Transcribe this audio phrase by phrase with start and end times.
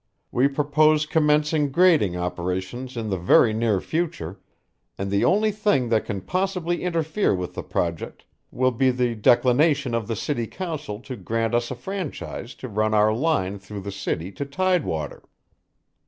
[0.31, 4.39] We purpose commencing grading operations in the very near future,
[4.97, 9.93] and the only thing that can possibly interfere with the project will be the declination
[9.93, 13.91] of the city council to grant us a franchise to run our line through the
[13.91, 15.21] city to tidewater."